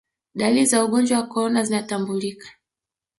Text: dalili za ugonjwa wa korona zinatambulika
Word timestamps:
dalili 0.35 0.65
za 0.65 0.85
ugonjwa 0.85 1.17
wa 1.19 1.27
korona 1.27 1.63
zinatambulika 1.63 2.49